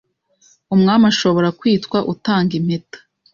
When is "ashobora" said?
1.11-1.49